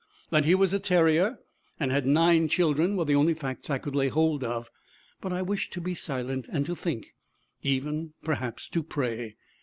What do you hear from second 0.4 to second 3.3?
he was a 'terrier' and had nine children were the